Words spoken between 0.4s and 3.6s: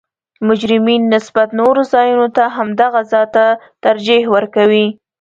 مجرمین نسبت نورو ځایونو ته همدغه ځا ته